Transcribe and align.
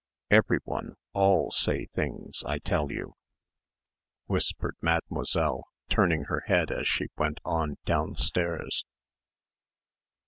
"Everyone, 0.31 0.95
all 1.13 1.51
say 1.51 1.85
things, 1.93 2.41
I 2.47 2.57
tell 2.57 2.91
you," 2.91 3.13
whispered 4.25 4.75
Mademoiselle 4.81 5.65
turning 5.89 6.23
her 6.23 6.41
head 6.47 6.71
as 6.71 6.87
she 6.87 7.09
went 7.17 7.37
on 7.45 7.77
downstairs. 7.85 8.83